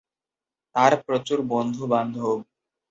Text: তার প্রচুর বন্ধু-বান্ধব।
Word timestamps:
তার 0.75 0.93
প্রচুর 1.05 1.39
বন্ধু-বান্ধব। 1.49 2.37